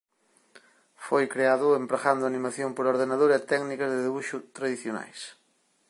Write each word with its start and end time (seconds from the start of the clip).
Foi 1.05 1.23
creado 1.33 1.67
empregando 1.81 2.23
animación 2.31 2.69
por 2.73 2.85
ordenador 2.93 3.29
e 3.37 3.47
técnicas 3.51 3.89
de 3.91 3.99
debuxo 4.05 4.37
tradicionais. 4.57 5.19